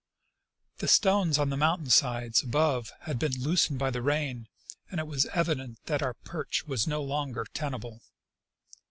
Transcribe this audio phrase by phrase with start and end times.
[0.79, 4.47] The stones on the mountain side above had been loosened by the rain,
[4.89, 8.01] and it was evident that our perch was no longer tenable.